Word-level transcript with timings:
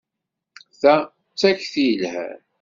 Ta 0.79 0.95
d 1.33 1.35
takti 1.39 1.81
yelhan. 1.87 2.41